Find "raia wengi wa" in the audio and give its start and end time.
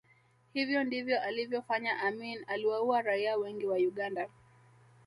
3.01-3.75